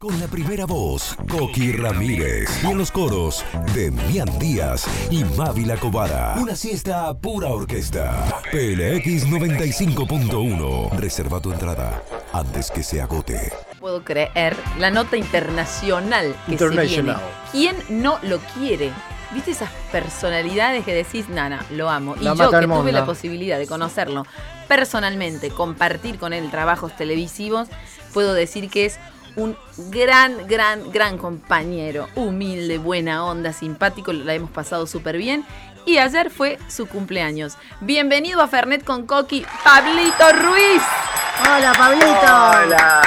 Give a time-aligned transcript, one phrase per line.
[0.00, 2.62] Con la primera voz, Coqui Ramírez.
[2.62, 6.36] Y en los coros, Demian Díaz y Mávila Cobara.
[6.38, 8.40] Una siesta a pura orquesta.
[8.52, 10.92] PLX 95.1.
[10.92, 12.00] Reserva tu entrada
[12.32, 13.52] antes que se agote.
[13.80, 17.14] puedo creer la nota internacional que se viene.
[17.50, 18.92] ¿Quién no lo quiere?
[19.34, 22.14] ¿Viste esas personalidades que decís, Nana, lo amo?
[22.20, 24.24] Y La yo que tuve la posibilidad de conocerlo
[24.68, 27.66] personalmente, compartir con él trabajos televisivos,
[28.12, 29.00] puedo decir que es
[29.36, 29.56] un
[29.90, 35.44] gran, gran, gran compañero, humilde, buena onda, simpático, la hemos pasado súper bien.
[35.86, 37.56] Y ayer fue su cumpleaños.
[37.80, 40.82] Bienvenido a Fernet con Coqui, Pablito Ruiz.
[41.40, 42.06] Hola, Pablito.
[42.10, 43.02] Hola,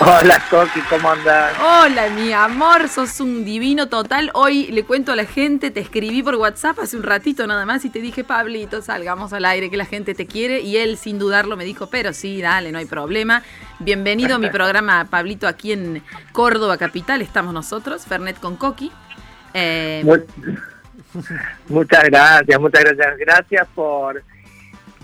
[0.00, 1.52] hola Coqui, ¿cómo andás?
[1.60, 4.30] Hola, mi amor, sos un divino total.
[4.34, 7.84] Hoy le cuento a la gente, te escribí por WhatsApp hace un ratito nada más
[7.84, 10.60] y te dije, Pablito, salgamos al aire, que la gente te quiere.
[10.60, 13.42] Y él, sin dudarlo, me dijo, pero sí, dale, no hay problema.
[13.80, 16.02] Bienvenido a mi programa, Pablito, aquí en
[16.32, 17.20] Córdoba Capital.
[17.22, 18.90] Estamos nosotros, Fernet con Coqui.
[19.52, 20.18] Eh, Mu-
[21.68, 23.18] muchas gracias, muchas gracias.
[23.18, 24.22] Gracias por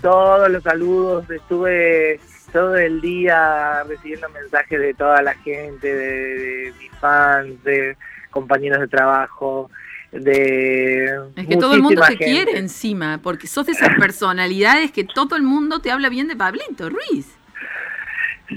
[0.01, 1.29] todos los saludos.
[1.29, 2.19] Estuve
[2.51, 7.97] todo el día recibiendo mensajes de toda la gente, de, de mis fans, de
[8.29, 9.69] compañeros de trabajo,
[10.11, 11.05] de...
[11.35, 12.25] es que todo el mundo te gente.
[12.25, 16.35] quiere encima, porque sos de esas personalidades que todo el mundo te habla bien de
[16.35, 17.27] Pablito Ruiz.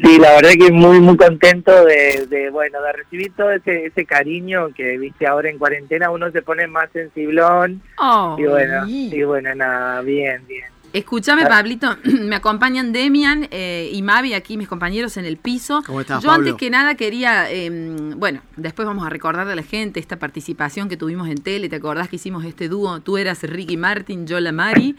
[0.03, 4.05] Sí, la verdad que muy muy contento de, de, bueno de recibir todo ese ese
[4.05, 7.81] cariño que viste ahora en cuarentena uno se pone más sensiblón.
[7.99, 11.49] Oh, y bueno y bueno nada bien bien Escúchame, Ah.
[11.49, 15.83] Pablito, me acompañan Demian eh, y Mavi, aquí mis compañeros en el piso.
[15.85, 16.47] ¿Cómo estás, Yo Pablo?
[16.51, 17.69] antes que nada quería, eh,
[18.17, 21.77] bueno, después vamos a recordar a la gente esta participación que tuvimos en tele, ¿te
[21.77, 23.01] acordás que hicimos este dúo?
[23.01, 24.95] Tú eras Ricky Martin, yo la Mari,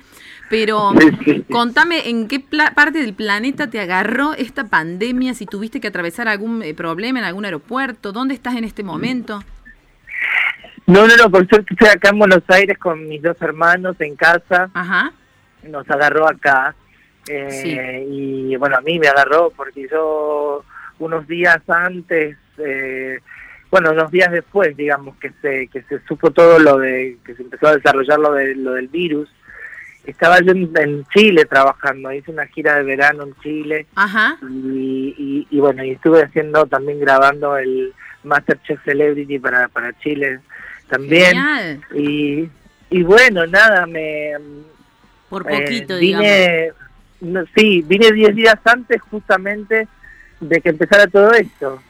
[0.49, 0.91] pero
[1.49, 6.27] contame en qué pla- parte del planeta te agarró esta pandemia, si tuviste que atravesar
[6.27, 9.41] algún eh, problema en algún aeropuerto, ¿dónde estás en este momento?
[10.88, 14.16] no no no por suerte estoy acá en Buenos Aires con mis dos hermanos en
[14.16, 15.13] casa Ajá,
[15.69, 16.75] nos agarró acá
[17.28, 20.63] eh, y bueno a mí me agarró porque yo
[21.00, 23.19] unos días antes eh,
[23.72, 27.44] bueno unos días después digamos que se que se supo todo lo de que se
[27.44, 29.29] empezó a desarrollar lo de lo del virus
[30.06, 35.16] estaba yo en, en Chile trabajando hice una gira de verano en Chile ajá, y,
[35.17, 37.91] y, y bueno y estuve haciendo también grabando el
[38.23, 40.40] Masterchef Celebrity para para Chile
[40.90, 41.29] también.
[41.34, 41.81] Genial.
[41.95, 42.50] y
[42.90, 44.34] y bueno nada me
[45.30, 46.25] Por eh, poquito, digamos.
[46.28, 49.88] vine, sí, vine 10 días antes justamente
[50.40, 51.81] de que empezara todo esto.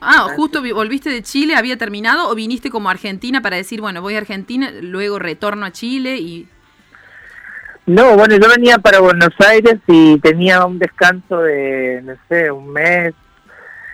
[0.00, 3.80] Ah, justo vi- volviste de Chile, había terminado o viniste como a Argentina para decir,
[3.80, 6.46] bueno, voy a Argentina, luego retorno a Chile y
[7.86, 12.72] No, bueno, yo venía para Buenos Aires y tenía un descanso de, no sé, un
[12.72, 13.14] mes,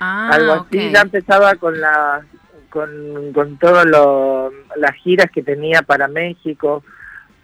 [0.01, 0.91] ah, algo así.
[0.93, 2.23] Ya empezaba con la
[2.71, 6.83] con, con todas las giras que tenía para México,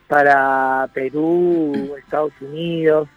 [0.08, 3.08] para Perú, Estados Unidos,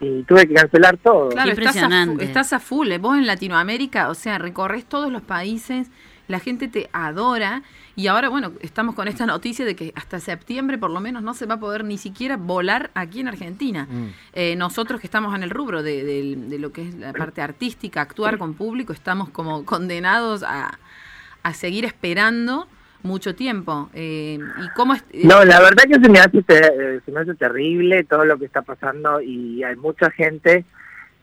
[0.00, 1.30] y tuve que cancelar todo.
[1.30, 1.88] Claro, estás a,
[2.22, 2.92] estás a full.
[2.92, 2.98] eh.
[2.98, 5.88] Vos en Latinoamérica, o sea, recorres todos los países,
[6.28, 7.62] la gente te adora.
[7.96, 11.34] Y ahora, bueno, estamos con esta noticia de que hasta septiembre por lo menos no
[11.34, 13.88] se va a poder ni siquiera volar aquí en Argentina.
[13.90, 14.06] Mm.
[14.34, 17.42] Eh, nosotros que estamos en el rubro de, de- de lo que es la parte
[17.42, 20.78] artística, actuar con público, estamos como condenados a,
[21.42, 22.68] a seguir esperando
[23.02, 23.88] mucho tiempo.
[23.94, 25.02] Eh, ¿Y cómo es?
[25.12, 28.36] eh, No, la verdad que se me hace eh, se me hace terrible todo lo
[28.38, 30.64] que está pasando y hay mucha gente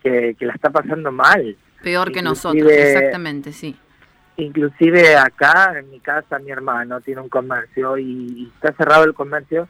[0.01, 1.55] que, que la está pasando mal.
[1.83, 3.75] Peor que nosotros, exactamente, sí.
[4.37, 9.13] Inclusive acá en mi casa mi hermano tiene un comercio y, y está cerrado el
[9.13, 9.67] comercio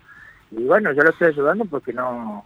[0.52, 2.44] y bueno, yo lo estoy ayudando porque no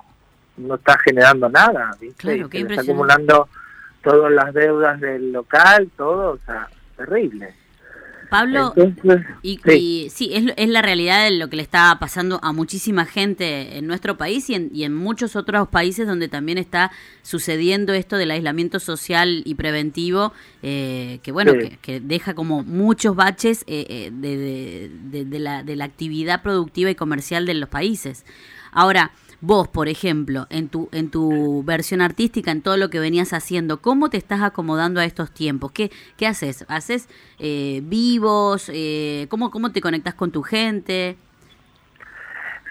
[0.58, 2.18] no está generando nada, ¿viste?
[2.22, 3.48] Claro, qué está acumulando
[4.04, 7.54] todas las deudas del local, todo, o sea, terrible.
[8.30, 9.72] Pablo, Entonces, y, sí.
[9.74, 13.78] y sí, es, es la realidad de lo que le está pasando a muchísima gente
[13.78, 16.92] en nuestro país y en, y en muchos otros países donde también está
[17.24, 21.70] sucediendo esto del aislamiento social y preventivo, eh, que bueno, Sí.
[21.70, 26.42] que, que deja como muchos baches eh, eh, de- de- de la, de la actividad
[26.42, 28.26] productiva y comercial de los países.
[28.72, 29.12] Ahora,
[29.42, 33.82] vos, por ejemplo, en tu, en tu versión artística, en todo lo que venías haciendo,
[33.82, 35.72] ¿cómo te estás acomodando a estos tiempos?
[35.72, 36.66] ¿Qué, qué haces?
[36.68, 37.08] ¿Haces
[37.40, 38.70] eh, vivos?
[38.74, 41.16] Eh, ¿cómo, ¿Cómo te conectas con tu gente?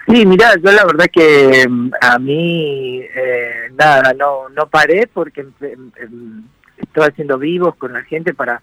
[0.07, 5.45] Sí, mira, yo la verdad que mm, a mí eh, nada, no no paré porque
[5.45, 6.43] empe- em- em,
[6.77, 8.61] estoy haciendo vivos con la gente para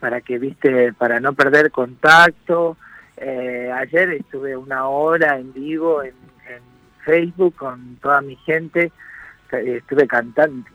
[0.00, 2.76] para que viste para no perder contacto.
[3.18, 6.14] Eh, ayer estuve una hora en vivo en
[7.06, 8.92] Facebook con toda mi gente,
[9.50, 10.66] estuve cantando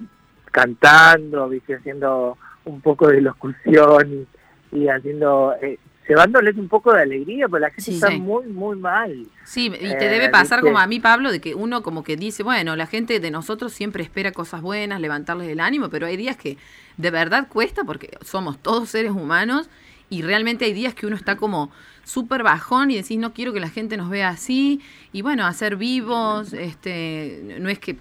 [0.52, 4.28] cantando, viste haciendo un poco de locución
[4.74, 8.20] y, y haciendo, eh, llevándoles un poco de alegría, porque la gente Sí, está sí.
[8.20, 9.26] muy, muy mal.
[9.46, 10.70] Sí, y te Eh, debe pasar ¿viste?
[10.72, 13.72] como a mí, Pablo, de que uno como que dice, bueno, la gente de nosotros
[13.72, 16.58] siempre espera cosas buenas, levantarles el ánimo, pero hay días que
[16.98, 19.70] de verdad cuesta porque somos todos seres humanos
[20.10, 21.72] y realmente hay días que uno está como
[22.12, 24.82] súper bajón y decís, no quiero que la gente nos vea así
[25.14, 27.98] y bueno, hacer vivos, este, no es que,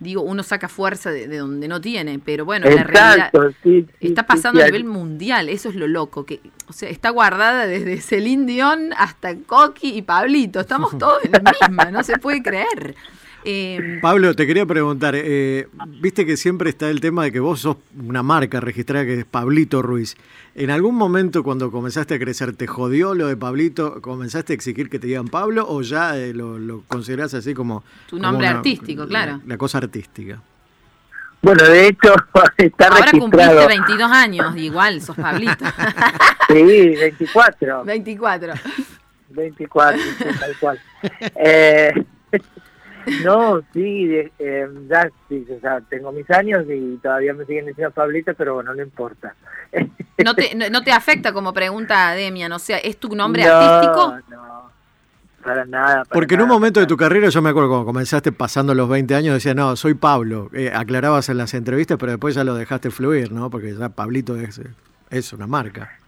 [0.00, 3.16] digo, uno saca fuerza de, de donde no tiene, pero bueno, la realidad...
[3.16, 6.72] Exacto, sí, sí, Está pasando sí, a nivel mundial, eso es lo loco, que o
[6.72, 11.90] sea, está guardada desde Celine Dion hasta Coqui y Pablito, estamos todos en la misma,
[11.92, 12.96] no se puede creer.
[13.44, 15.68] Eh, Pablo, te quería preguntar, eh,
[16.00, 19.24] viste que siempre está el tema de que vos sos una marca registrada que es
[19.26, 20.16] Pablito Ruiz.
[20.54, 24.00] ¿En algún momento cuando comenzaste a crecer te jodió lo de Pablito?
[24.00, 27.84] ¿Comenzaste a exigir que te digan Pablo o ya eh, lo, lo considerás así como...
[28.08, 29.40] Tu como nombre artístico, claro.
[29.46, 30.40] La, cosa artística.
[31.42, 32.14] Bueno, de hecho,
[32.56, 33.68] está ahora cumpliste registrado.
[33.68, 35.64] 22 años, igual, sos Pablito.
[36.46, 37.84] Sí, 24.
[37.84, 38.52] 24.
[39.30, 40.80] 24, sí, tal cual.
[41.36, 42.04] Eh,
[43.24, 47.66] no, sí, de- eh, ya sí, o sea, tengo mis años y todavía me siguen
[47.66, 49.34] diciendo Pablito, pero bueno, no importa.
[50.24, 52.52] ¿No te, no, no te afecta como pregunta Demian?
[52.52, 54.14] O sea, ¿es tu nombre No, artístico?
[54.30, 54.70] No,
[55.42, 56.04] para nada.
[56.04, 58.88] para Porque en un momento de tu carrera, yo me acuerdo cuando comenzaste pasando los
[58.88, 60.48] 20 años, decías, no, soy Pablo.
[60.54, 63.50] Eh, aclarabas en las entrevistas, pero después ya lo dejaste fluir, ¿no?
[63.50, 64.60] Porque ya Pablito es,
[65.10, 65.98] es una marca.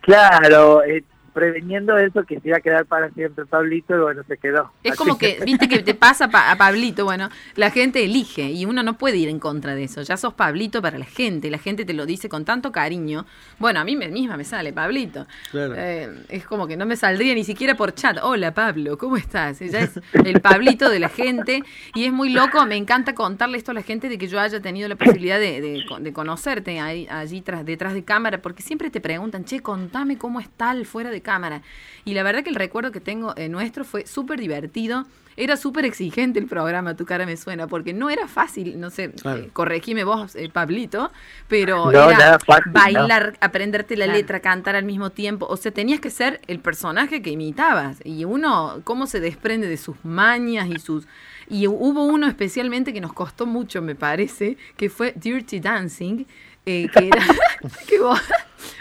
[0.00, 1.02] Claro, eh,
[1.36, 4.72] preveniendo eso que se iba a quedar para siempre Pablito, y bueno, se quedó.
[4.82, 8.50] Es Así como que, viste que te pasa pa- a Pablito, bueno, la gente elige
[8.50, 10.00] y uno no puede ir en contra de eso.
[10.00, 13.26] Ya sos Pablito para la gente, la gente te lo dice con tanto cariño.
[13.58, 15.26] Bueno, a mí misma me sale Pablito.
[15.50, 15.74] Claro.
[15.76, 18.16] Eh, es como que no me saldría ni siquiera por chat.
[18.22, 19.58] Hola Pablo, ¿cómo estás?
[19.60, 21.62] Ya es el Pablito de la gente
[21.94, 22.64] y es muy loco.
[22.64, 25.60] Me encanta contarle esto a la gente de que yo haya tenido la posibilidad de,
[25.60, 30.16] de- de conocerte ahí, allí tras, detrás de cámara, porque siempre te preguntan, che, contame
[30.16, 31.60] cómo es tal fuera de cámara.
[32.06, 35.04] Y la verdad que el recuerdo que tengo eh, nuestro fue súper divertido.
[35.38, 39.10] Era súper exigente el programa, tu cara me suena, porque no era fácil, no sé,
[39.10, 39.40] Claro.
[39.42, 41.10] eh, corregime vos, eh, Pablito,
[41.46, 42.72] pero No, era no.
[42.72, 44.18] bailar, aprenderte la Claro.
[44.18, 45.46] letra, cantar al mismo tiempo.
[45.50, 47.98] O sea, tenías que ser el personaje que imitabas.
[48.02, 51.06] Y uno, cómo se desprende de sus mañas y sus...
[51.50, 56.24] Y hubo uno especialmente que nos costó mucho, me parece, que fue Dirty Dancing,
[56.66, 57.22] eh, que era
[57.88, 58.20] que vos,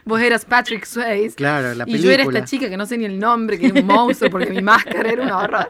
[0.04, 1.36] vos eras Patrick Swayze.
[1.36, 3.80] Claro, la y yo era esta chica que no sé ni el nombre, que era
[3.80, 5.70] un monstruo, porque mi máscara era un horror.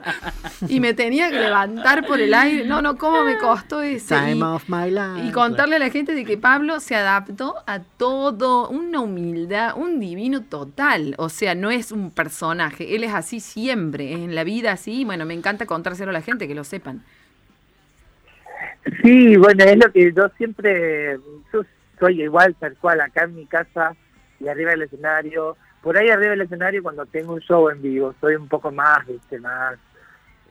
[0.68, 2.66] Y me tenía que levantar por el aire.
[2.66, 4.16] No, no, cómo me costó eso.
[4.16, 5.28] Time Y- of my life.
[5.28, 10.00] y contarle a la gente de que Pablo se adaptó a todo, una humildad, un
[10.00, 11.16] divino total.
[11.18, 15.06] O sea, no es un personaje, él es así siempre, es en la vida así.
[15.06, 17.04] Bueno, me encanta contárselo a la gente, que lo sepan.
[19.02, 21.18] Sí, bueno, es lo que yo siempre,
[21.52, 21.64] yo
[22.00, 23.95] soy igual, tal cual, acá en mi casa
[24.39, 25.57] y arriba del escenario.
[25.81, 29.06] Por ahí arriba del escenario, cuando tengo un show en vivo, soy un poco más,
[29.07, 29.75] viste, más,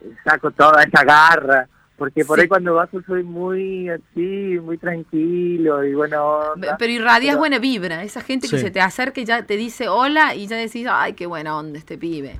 [0.02, 1.68] eh, saco toda esa garra.
[1.96, 2.42] Porque por Sí.
[2.42, 6.40] ahí cuando bajo soy muy así, muy tranquilo y bueno.
[6.76, 9.86] Pero irradias Pero- buena vibra, esa gente que se te acerca y ya te dice
[9.88, 12.34] hola y ya decís, ay, qué buena onda este pibe.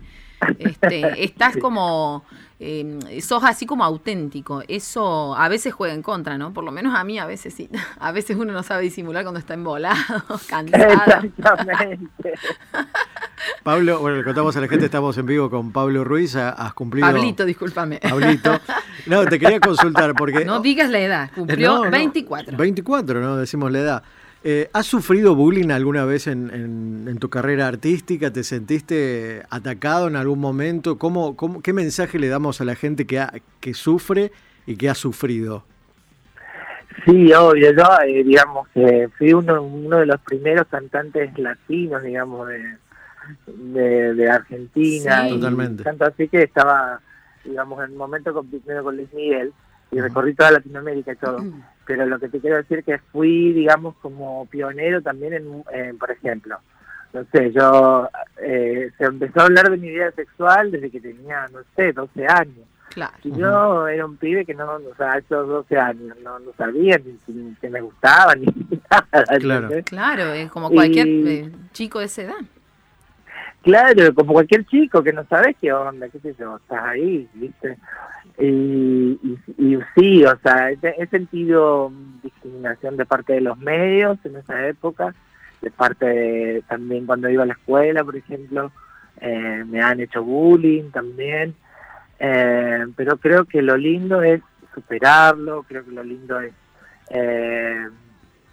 [0.58, 2.24] Este, estás como,
[2.60, 4.62] eh, sos así como auténtico.
[4.68, 6.52] Eso a veces juega en contra, ¿no?
[6.52, 7.68] Por lo menos a mí a veces sí.
[8.00, 9.96] A veces uno no sabe disimular cuando está embolado,
[10.48, 11.22] cansado.
[11.24, 12.34] Exactamente.
[13.62, 16.72] Pablo, bueno, le contamos a la gente, estamos en vivo con Pablo Ruiz, ha- has
[16.74, 17.06] cumplido...
[17.06, 17.98] Pablito, discúlpame.
[17.98, 18.58] Pablito.
[19.06, 20.44] No, te quería consultar porque...
[20.44, 22.56] No digas la edad, cumplió No, no, 24.
[22.56, 23.36] 24, ¿no?
[23.36, 24.02] Decimos la edad.
[24.46, 28.30] Eh, ¿Has sufrido bullying alguna vez en, en- en tu carrera artística?
[28.30, 30.98] ¿Te sentiste atacado en algún momento?
[30.98, 34.32] ¿Cómo, cómo, ¿Qué mensaje le damos a la gente que, ha- que sufre
[34.66, 35.64] y que ha sufrido?
[37.06, 42.46] Sí, obvio, yo, eh, digamos, que fui uno, uno de los primeros cantantes latinos, digamos,
[42.48, 42.76] de,
[43.46, 45.22] de, de Argentina.
[45.22, 45.28] Sí.
[45.28, 45.82] y Totalmente.
[45.84, 47.00] Tanto así que estaba,
[47.44, 49.52] digamos, en un momento con, primero con Luis Miguel
[49.90, 51.38] y recorrí toda Latinoamérica y todo.
[51.86, 56.10] Pero lo que te quiero decir que fui, digamos, como pionero también en, en, por
[56.10, 56.58] ejemplo,
[57.12, 58.08] no sé, yo,
[58.42, 62.26] eh, se empezó a hablar de mi vida sexual desde que tenía, no sé, 12
[62.26, 62.66] años.
[62.90, 63.12] Claro.
[63.24, 66.96] Y yo era un pibe que no, o sea, esos 12 años no, no sabía
[66.98, 68.46] ni, ni que me gustaba ni
[68.90, 69.38] nada.
[69.40, 69.68] Claro.
[69.84, 72.34] Claro, es como cualquier Y- eh, chico de esa edad.
[73.62, 77.78] Claro, como cualquier chico que no sabes qué onda, qué sé yo, estás ahí, ¿viste?
[78.38, 84.36] Y, y, y sí, o sea, he, sentido discriminación de parte de los medios en
[84.36, 85.14] esa época,
[85.62, 88.72] de parte también cuando iba a la escuela, por ejemplo,
[89.20, 91.54] eh, me han hecho bullying también,
[92.18, 94.42] eh, pero creo que lo lindo es
[94.74, 96.52] superarlo, creo que lo lindo es,
[97.10, 97.88] eh,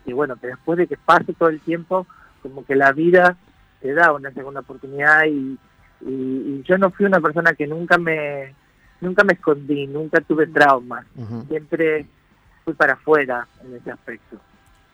[0.06, 2.06] y bueno, que después de que pase todo el tiempo,
[2.44, 3.36] como que la vida
[3.82, 5.58] te da una segunda oportunidad y,
[6.02, 8.54] y, yo no fui una persona que nunca me
[9.01, 11.05] nunca me escondí, nunca tuve traumas,
[11.48, 12.05] siempre
[12.63, 14.38] fui para afuera en ese aspecto.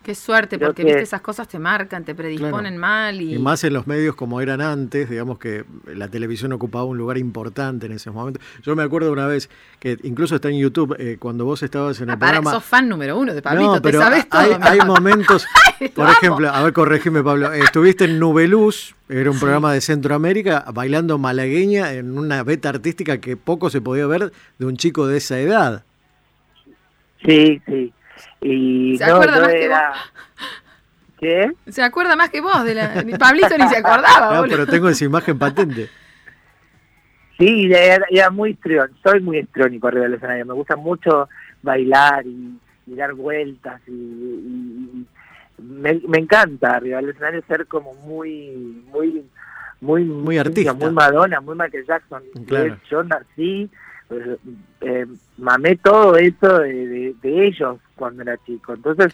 [0.08, 3.20] Qué suerte, porque viste esas cosas te marcan, te predisponen mal.
[3.20, 3.38] Y...
[3.40, 7.88] más en los medios como eran antes, digamos que la televisión ocupaba un lugar importante
[7.88, 8.40] en ese momento.
[8.64, 9.50] Yo me acuerdo una vez
[9.82, 12.52] que incluso está en YouTube, eh, cuando vos estabas en el ah, programa.
[12.52, 14.58] sos fan número uno de Pablito, te sabes todo.
[14.62, 15.46] Hay, momentos,
[15.94, 21.18] por ejemplo, a ver, corregime Pablo, estuviste en Nubeluz, era un programa de Centroamérica, bailando
[21.18, 25.38] malagueña en una beta artística que poco se podía ver de un chico de esa
[25.38, 25.84] edad.
[27.26, 27.92] Sí, sí.
[28.42, 29.80] Y ¿Se acuerda más que vos?
[31.20, 31.52] ¿Qué?
[31.68, 32.64] Se acuerda más que vos.
[32.64, 33.04] De la...
[33.20, 34.36] Pablito ni se acordaba.
[34.42, 35.90] No, pero tengo esa imagen patente.
[37.40, 39.00] Sí, era, muy histriónico.
[39.04, 40.46] Soy muy histriónico arriba del escenario.
[40.46, 41.30] Me gusta mucho
[41.62, 43.82] bailar y, dar vueltas.
[43.88, 45.06] Y,
[45.58, 49.26] me, encanta arriba del escenario ser como muy, muy,
[49.82, 50.74] muy, muy artista.
[50.74, 52.24] Muy Madonna, muy Michael Jackson.
[52.90, 53.70] Yo nací
[54.08, 54.40] pues,
[54.82, 55.06] eh,
[55.38, 58.74] mamé todo eso de, ellos cuando era chico.
[58.74, 59.14] Entonces,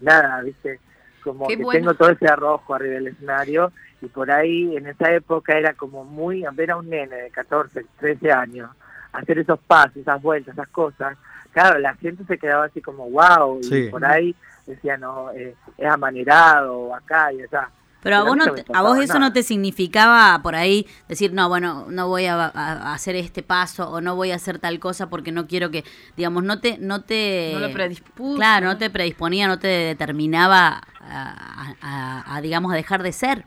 [0.00, 0.80] nada, viste,
[1.22, 5.58] como que tengo todo ese arrojo arriba del escenario y por ahí en esa época
[5.58, 8.70] era como muy, ver a un nene de 14, 13 años,
[9.12, 11.18] hacer esos pasos, esas vueltas, esas cosas.
[11.52, 14.34] Claro, la gente se quedaba así como wow, y por ahí
[14.66, 17.68] decía, no, eh, es amanerado, acá y allá.
[18.02, 21.86] Pero a vos, no a vos eso no te significaba por ahí decir, no, bueno,
[21.90, 22.46] no voy a,
[22.92, 25.84] hacer este paso o no voy a hacer tal cosa porque no quiero que,
[26.16, 26.78] digamos, no te...
[26.78, 33.12] No, te, no Claro, no te predisponía, no te determinaba a, digamos, a dejar de
[33.12, 33.44] ser.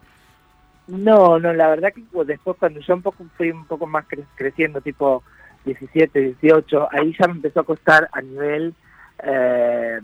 [0.88, 4.06] No, no, la verdad que después cuando yo un poco fui un poco más
[4.36, 5.24] creciendo, tipo
[5.66, 8.76] 17, 18, ahí ya me empezó a costar a nivel...
[9.24, 10.00] Eh,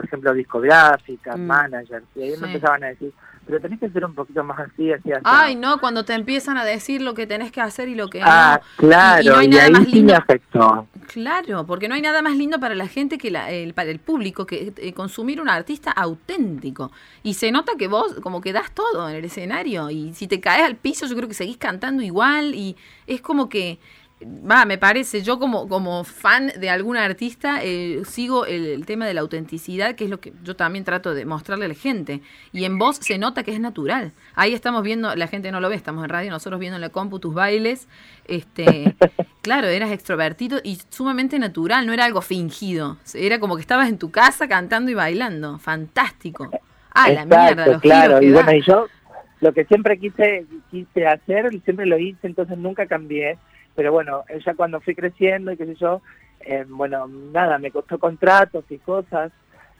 [0.00, 1.42] por ejemplo, discográficas, mm.
[1.42, 3.12] managers, y ahí me empezaban a decir,
[3.46, 5.22] pero tenés que ser un poquito más así, así, así.
[5.24, 8.22] Ay, no, cuando te empiezan a decir lo que tenés que hacer y lo que
[8.24, 10.16] ah, claro, y, no hay nada ahí más lindo.
[10.16, 10.86] afectó.
[11.06, 14.46] Claro, porque no hay nada más lindo para la gente que el, para el público
[14.46, 16.92] que eh, consumir un artista auténtico.
[17.22, 20.40] Y se nota que vos como que das todo en el escenario y si te
[20.40, 22.74] caes al piso yo creo que seguís cantando igual y
[23.06, 23.78] es como que
[24.22, 29.14] va, me parece, yo como, como fan de algún artista, eh, sigo el, tema de
[29.14, 32.20] la autenticidad, que es lo que yo también trato de mostrarle a la gente.
[32.52, 34.12] Y en voz se nota que es natural.
[34.34, 36.90] Ahí estamos viendo, la gente no lo ve, estamos en radio, nosotros viendo en la
[36.90, 37.88] compu tus bailes.
[38.26, 38.94] Este,
[39.42, 42.98] claro, eras extrovertido y sumamente natural, no era algo fingido.
[43.14, 45.58] Era como que estabas en tu casa cantando y bailando.
[45.58, 46.50] Fantástico.
[46.92, 48.86] Ah, la mierda, los claro, y bueno, y yo
[49.40, 53.38] lo que siempre quise quise hacer, siempre lo hice, entonces nunca cambié
[53.80, 56.02] pero bueno, ya cuando fui creciendo y qué sé yo,
[56.40, 59.32] eh, bueno, nada, me costó contratos y cosas,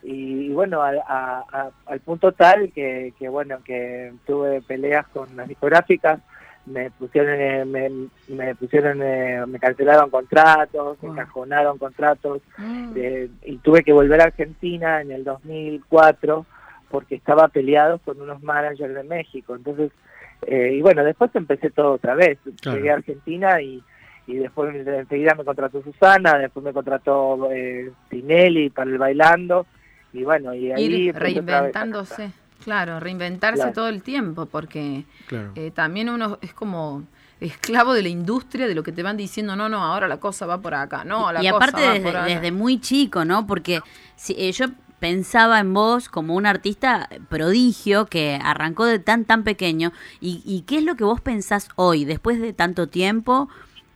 [0.03, 6.19] y, bueno, al punto tal que, que, bueno, que tuve peleas con las discográficas,
[6.65, 7.91] me pusieron, eh, me,
[8.29, 12.97] me, pusieron, eh, me cancelaron contratos, me cajonaron contratos, mm.
[13.45, 16.47] y tuve que volver a Argentina en el 2004
[16.89, 19.93] porque estaba peleado con unos managers de México, entonces
[20.47, 22.39] eh, y bueno, después empecé todo otra vez.
[22.65, 23.83] Llegué a Argentina y,
[24.31, 29.67] y después enseguida me contrató Susana, después me contrató eh, Tinelli para el bailando.
[30.13, 31.13] Y bueno, y ahí.
[31.13, 32.33] reinventándose.
[32.63, 35.05] Claro, reinventarse todo el tiempo, porque
[35.55, 37.05] eh, también uno es como
[37.41, 40.45] esclavo de la industria, de lo que te van diciendo, no, no, ahora la cosa
[40.45, 43.47] va por acá, no, la y aparte desde, muy chico, ¿no?
[43.47, 43.81] Porque
[44.15, 44.67] si, eh, yo
[45.01, 49.93] pensaba en vos como un artista prodigio que arrancó de tan, tan pequeño.
[50.21, 53.49] ¿Y, qué es lo que vos pensás hoy, después de tanto tiempo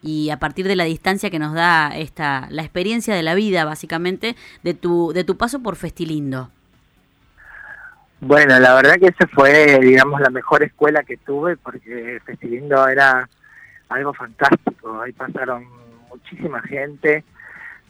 [0.04, 3.64] y a partir de la distancia que nos da esta, la experiencia de la vida,
[3.64, 6.50] básicamente, de tu, de tu paso por Festilindo?
[8.20, 13.28] Bueno, la verdad que esa fue, digamos, la mejor escuela que tuve porque Festilindo era
[13.88, 15.00] algo fantástico.
[15.00, 15.66] Ahí pasaron
[16.10, 17.24] muchísima gente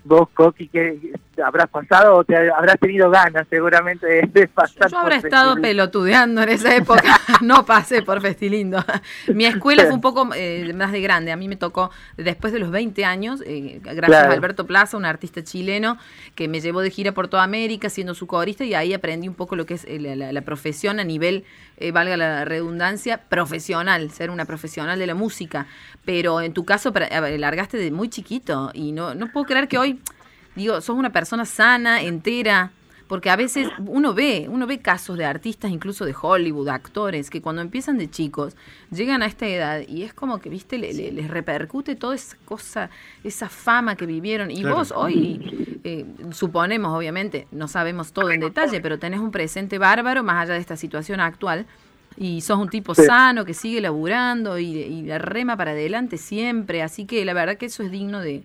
[0.04, 4.90] vos, Coqui, que habrás pasado o te habrás tenido ganas seguramente de, pasar.
[4.90, 8.84] Yo habré estado pelotudeando en esa época, no pasé por Festilindo.
[9.28, 12.58] Mi escuela fue un poco eh, más de grande, a mí me tocó después de
[12.58, 15.98] los 20 años, eh, gracias a Alberto Plaza, un artista chileno
[16.34, 19.34] que me llevó de gira por toda América siendo su corista y ahí aprendí un
[19.34, 21.44] poco lo que es eh, la, profesión a nivel,
[21.92, 25.66] valga la redundancia, profesional, ser una profesional de la música.
[26.04, 29.93] Pero en tu caso, largaste de muy chiquito y no, no puedo creer que hoy
[30.56, 32.70] digo, sos una persona sana, entera,
[33.08, 37.42] porque a veces uno ve, uno ve casos de artistas, incluso de Hollywood, actores, que
[37.42, 38.56] cuando empiezan de chicos,
[38.90, 42.36] llegan a esta edad y es como que, viste, le- le- les repercute toda esa
[42.46, 42.88] cosa,
[43.22, 44.50] esa fama que vivieron.
[44.50, 44.76] Y Claro.
[44.76, 45.38] vos hoy,
[45.84, 50.54] eh, suponemos, obviamente, no sabemos todo en detalle, pero tenés un presente bárbaro más allá
[50.54, 51.66] de esta situación actual.
[52.16, 53.02] Y sos un tipo Sí.
[53.04, 56.80] sano que sigue laburando y, y la rema para adelante siempre.
[56.80, 58.44] Así que la verdad que eso es digno de,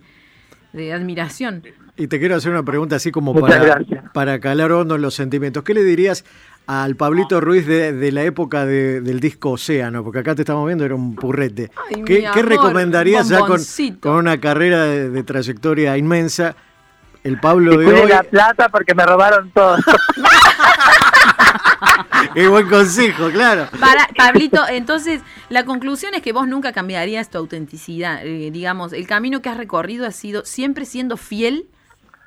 [0.73, 1.63] de admiración.
[1.97, 3.79] Y te quiero hacer una pregunta así como para,
[4.13, 5.63] para calar hondo en los sentimientos.
[5.63, 6.23] ¿Qué le dirías
[6.67, 10.03] al Pablito Ruiz de, de la época de- del disco Océano?
[10.03, 11.71] Porque acá te estamos viendo, era un purrete.
[11.89, 16.55] Ay, ¿Qué, mi qué amor, recomendarías ya con, una carrera de, de trayectoria inmensa?
[17.21, 18.07] El Pablo Y de hoy.
[18.09, 19.75] la plata porque me robaron todo.
[22.33, 23.67] Qué buen consejo, claro.
[23.79, 28.25] Para, Pablito, entonces la conclusión es que vos nunca cambiarías tu autenticidad.
[28.25, 31.67] eh, digamos, el camino que has recorrido ha sido siempre siendo fiel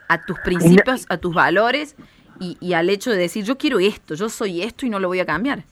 [0.09, 1.97] a tus principios, a tus valores
[2.41, 5.09] y, y al hecho de decir, yo quiero esto, yo soy esto y no lo
[5.09, 5.65] voy a cambiar.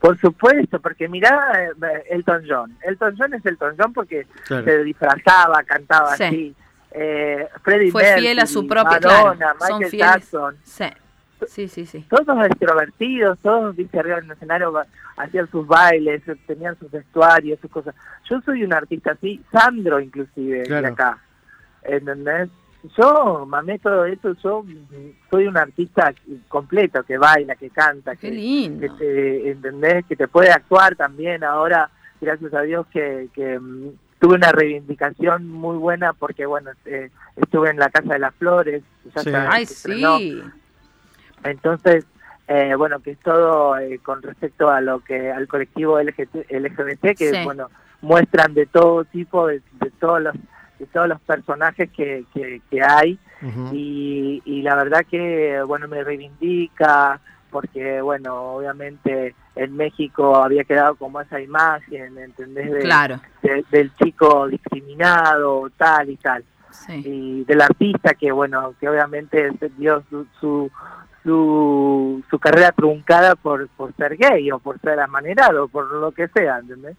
[0.00, 2.76] Por supuesto, porque mirá eh, Elton John.
[2.82, 4.64] Elton John es Elton John porque Claro.
[4.64, 6.24] se disfrazaba, cantaba Sí.
[6.24, 6.54] así.
[6.94, 10.12] Eh, Freddie Fue fiel a su propia, Madonna, claro, son Michael fieles.
[10.14, 10.56] Jackson.
[10.64, 10.84] Sí,
[11.48, 11.86] sí, sí.
[11.86, 12.04] sí.
[12.08, 17.70] Todos extrovertidos, todos, viste, arriba del escenario ba- hacían sus bailes, tenían sus vestuarios, sus
[17.70, 17.94] cosas.
[18.28, 20.86] Yo soy un artista así, Sandro inclusive, Claro.
[20.86, 21.18] de acá.
[21.82, 22.48] ¿Entendés?
[22.98, 24.64] Yo mamé todo eso, yo
[25.30, 26.12] soy un artista
[26.48, 28.80] completo, que baila, que canta, Qué que, lindo.
[28.80, 30.04] que te, ¿entendés?
[30.06, 31.44] Que te puede actuar también.
[31.44, 37.10] Ahora, gracias a Dios que, que mm, tuve una reivindicación muy buena porque, bueno, eh,
[37.36, 38.82] estuve en la Casa de las Flores.
[39.14, 39.28] ya Sí.
[39.28, 40.42] está, Ay, sí.
[41.44, 42.06] Entonces,
[42.48, 47.16] eh, bueno, que es todo eh, con respecto a lo que al colectivo LGT, LGBT,
[47.16, 47.44] que, Sí.
[47.44, 47.68] bueno,
[48.00, 50.34] muestran de todo tipo, de, de todos los
[50.78, 53.16] de todos los personajes que, que, que hay
[53.72, 57.20] y, y la verdad que bueno me reivindica
[57.52, 62.72] porque bueno obviamente en México había quedado como esa imagen ¿entendés?
[62.72, 63.20] De- Claro.
[63.42, 67.02] de- del chico discriminado tal y tal Sí.
[67.04, 70.70] y del artista que bueno que obviamente dio su su,
[71.22, 76.28] su, su carrera truncada por, por ser gay o por ser amanerado por lo que
[76.28, 76.96] sea ¿entendés?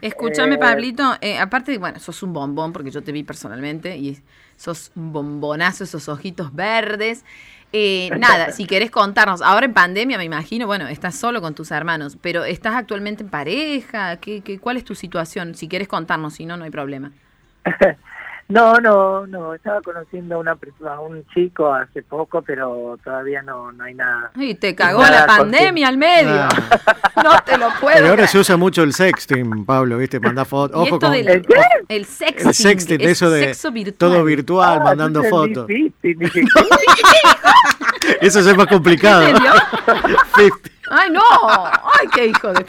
[0.00, 4.18] Escúchame, Eh, Pablito, eh, aparte, bueno, sos un bombón porque yo te vi personalmente y
[4.56, 7.24] sos un bombonazo, esos ojitos verdes.
[7.72, 11.70] Eh, nada, si querés contarnos, ahora en pandemia me imagino, bueno, estás solo con tus
[11.70, 14.16] hermanos, pero ¿estás actualmente en pareja?
[14.18, 15.54] ¿Qué, qué, cuál es tu situación?
[15.54, 17.12] Si querés contarnos, si no, no hay problema.
[18.52, 23.40] No, no, no, estaba conociendo a, una, persona- a un chico hace poco, pero todavía
[23.42, 24.30] no, no hay nada.
[24.36, 26.34] Y te cagó Nada, la pandemia al medio.
[26.34, 26.48] Ah.
[27.24, 27.96] no te lo puedo.
[27.96, 30.20] Pero ahora se usa mucho el sexting, Pablo, ¿viste?
[30.20, 30.76] Manda fotos.
[30.76, 31.54] Y Ojo esto con del- ¿El qué?
[31.88, 33.96] el sexting, el sexting, es eso de sexo virtual.
[34.12, 35.66] todo virtual, Ah, mandando fotos.
[38.20, 39.22] Eso es más complicado.
[39.28, 39.52] ¿En serio?
[40.90, 41.20] Ay, no.
[41.40, 42.66] Ay, qué hijo de...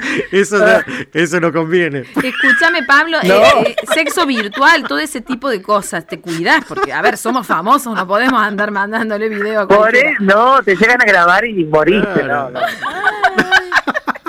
[0.32, 0.82] Eso, no-
[1.14, 2.00] eso no conviene.
[2.00, 3.34] Escúchame, Pablo, eh, No.
[3.62, 7.94] eh, sexo virtual, todo ese tipo de cosas, te cuidás, porque, a ver, somos famosos,
[7.94, 12.50] no podemos andar mandándole video a Por no, te llegan a grabar y moriste, Claro.
[12.50, 13.45] no, no.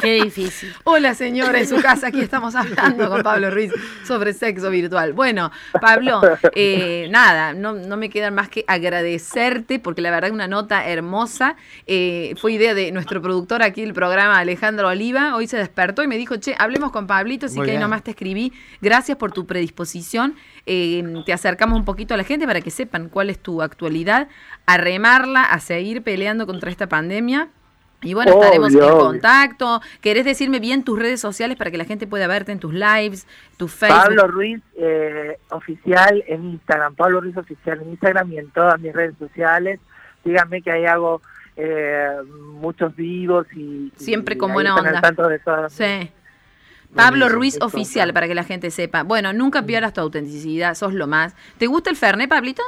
[0.08, 0.74] Qué difícil.
[0.86, 3.74] Hola, señora, en su casa, aquí estamos hablando con Pablo Ruiz
[4.06, 5.12] sobre sexo virtual.
[5.12, 6.22] Bueno, Pablo,
[6.56, 11.58] eh, nada, no, no me queda más que agradecerte, porque la verdad una nota hermosa.
[11.88, 15.36] Eh, fue idea de nuestro productor aquí del programa, Alejandro Oliva.
[15.36, 18.02] Hoy se despertó y me dijo, che, hablemos con Pablito, así Muy que ahí nomás
[18.02, 18.54] te escribí.
[18.80, 20.36] Gracias por tu predisposición.
[20.66, 24.30] Eh, te acercamos un poquito a la gente para que sepan cuál es tu actualidad,
[24.68, 27.50] a remarla, a seguir peleando contra esta pandemia.
[28.02, 28.98] Y bueno, Obvio, estaremos en obvio.
[29.00, 29.82] contacto.
[30.02, 33.26] ¿Querés decirme bien tus redes sociales para que la gente pueda verte en tus lives,
[33.58, 34.04] tu Facebook?
[34.04, 38.94] Pablo Ruiz eh, oficial en Instagram, Pablo Ruiz oficial en Instagram y en todas mis
[38.94, 39.80] redes sociales.
[40.24, 41.22] Díganme que ahí hago
[41.56, 42.08] eh,
[42.54, 45.02] muchos vivos y Siempre y con ahí buena están al onda.
[45.02, 45.74] tanto de todas.
[45.74, 46.12] Sí.
[46.96, 47.30] Pablo.
[47.30, 49.04] Ruiz oficial, para que la gente sepa.
[49.04, 51.36] Bueno, nunca pierdas tu autenticidad, sos lo más.
[51.58, 52.62] ¿Te gusta el Fernet, Pablito?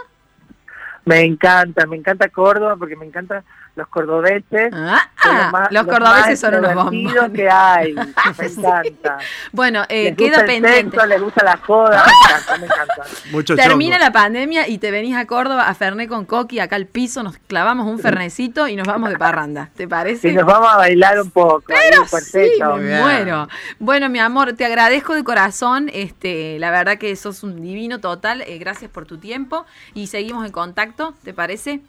[1.06, 3.44] Me encanta, me encanta Córdoba porque me encantan
[3.75, 4.71] los cordobeses.
[4.73, 7.32] Ah, son los más- los los cordobeses más son unos bombones.
[7.34, 7.93] que hay.
[8.38, 9.17] Me encanta.
[9.51, 10.91] Bueno, eh, les queda gusta el pendiente.
[10.91, 13.03] sexo, les gusta la joda, me encanta, me encanta.
[13.32, 14.05] Mucho Termina chongo.
[14.05, 17.38] la pandemia y te venís a Córdoba a Fernet con Coqui, acá al piso, nos
[17.38, 19.69] clavamos un fernecito y nos vamos de parranda.
[19.75, 20.29] ¿Te parece?
[20.29, 21.63] Y nos vamos a bailar un poco.
[21.67, 23.47] Pero ahí, sí, me muero.
[23.79, 25.89] Bueno, mi amor, te agradezco de corazón.
[25.93, 28.41] Este, la verdad que sos un divino total.
[28.41, 31.13] eh, gracias por tu tiempo y seguimos en contacto.
[31.23, 31.82] ¿Te parece?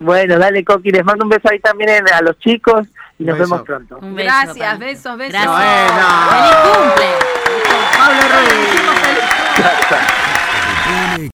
[0.00, 2.86] Bueno, dale, Coqui, les mando un beso ahí también a los chicos
[3.18, 3.50] y nos Beso.
[3.50, 3.98] vemos pronto.
[4.00, 5.32] Un beso, Gracias, besos, besos.
[5.32, 5.56] Gracias.
[5.56, 6.08] Bueno.
[6.30, 7.10] ¡Feliz cumple!
[7.98, 9.12] Pablo Ruiz, feliz cumple.